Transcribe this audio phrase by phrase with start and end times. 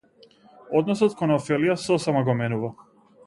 [0.79, 2.73] Односот кон Офелија сосема го менува.